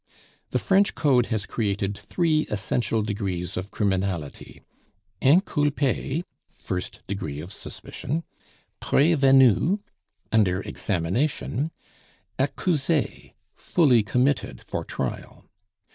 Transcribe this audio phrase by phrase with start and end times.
[0.49, 4.63] The French Code has created three essential degrees of criminality
[5.21, 8.23] inculpe, first degree of suspicion;
[8.81, 9.77] prevenu,
[10.31, 11.69] under examination;
[12.39, 15.45] accuse, fully committed for trial.